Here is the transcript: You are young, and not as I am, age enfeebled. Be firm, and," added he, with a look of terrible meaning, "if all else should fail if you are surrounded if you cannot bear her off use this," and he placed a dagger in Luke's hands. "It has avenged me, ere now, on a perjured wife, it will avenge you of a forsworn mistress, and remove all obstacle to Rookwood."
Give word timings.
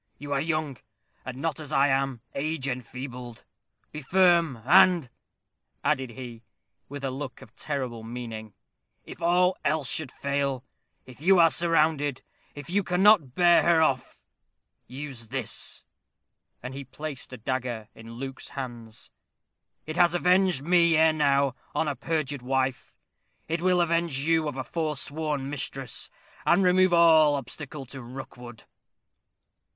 You 0.17 0.33
are 0.33 0.41
young, 0.41 0.77
and 1.23 1.37
not 1.37 1.59
as 1.59 1.71
I 1.71 1.87
am, 1.89 2.21
age 2.33 2.67
enfeebled. 2.67 3.43
Be 3.91 4.01
firm, 4.01 4.59
and," 4.65 5.11
added 5.83 6.09
he, 6.09 6.41
with 6.89 7.03
a 7.03 7.11
look 7.11 7.43
of 7.43 7.53
terrible 7.55 8.01
meaning, 8.01 8.55
"if 9.05 9.21
all 9.21 9.55
else 9.63 9.87
should 9.87 10.11
fail 10.11 10.63
if 11.05 11.21
you 11.21 11.37
are 11.37 11.51
surrounded 11.51 12.23
if 12.55 12.67
you 12.67 12.81
cannot 12.83 13.35
bear 13.35 13.61
her 13.61 13.83
off 13.83 14.23
use 14.87 15.27
this," 15.27 15.85
and 16.63 16.73
he 16.73 16.83
placed 16.83 17.31
a 17.31 17.37
dagger 17.37 17.87
in 17.93 18.13
Luke's 18.13 18.49
hands. 18.49 19.11
"It 19.85 19.97
has 19.97 20.15
avenged 20.15 20.63
me, 20.63 20.97
ere 20.97 21.13
now, 21.13 21.53
on 21.75 21.87
a 21.87 21.95
perjured 21.95 22.41
wife, 22.41 22.97
it 23.47 23.61
will 23.61 23.79
avenge 23.79 24.17
you 24.17 24.47
of 24.47 24.57
a 24.57 24.63
forsworn 24.63 25.47
mistress, 25.47 26.09
and 26.43 26.63
remove 26.63 26.91
all 26.91 27.35
obstacle 27.35 27.85
to 27.85 28.01
Rookwood." 28.01 28.63